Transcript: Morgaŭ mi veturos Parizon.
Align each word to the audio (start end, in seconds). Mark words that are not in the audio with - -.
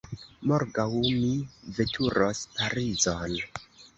Morgaŭ 0.51 0.85
mi 1.01 1.29
veturos 1.79 2.41
Parizon. 2.57 3.39